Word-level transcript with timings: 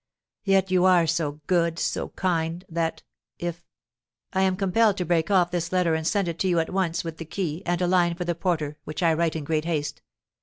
Yet 0.43 0.71
you 0.71 0.83
are 0.85 1.05
so 1.05 1.41
good, 1.45 1.77
so 1.77 2.09
kind, 2.09 2.65
that 2.67 3.03
if 3.37 3.63
I 4.33 4.41
am 4.41 4.57
compelled 4.57 4.97
to 4.97 5.05
break 5.05 5.29
off 5.29 5.51
this 5.51 5.71
letter 5.71 5.93
and 5.93 6.07
send 6.07 6.27
it 6.27 6.39
to 6.39 6.47
you 6.47 6.57
at 6.57 6.73
once, 6.73 7.03
with 7.03 7.17
the 7.17 7.23
key, 7.25 7.61
and 7.67 7.79
a 7.83 7.85
line 7.85 8.15
for 8.15 8.25
the 8.25 8.33
porter, 8.33 8.79
which 8.83 9.03
I 9.03 9.13
write 9.13 9.35
in 9.35 9.43
great 9.43 9.65
haste. 9.65 10.01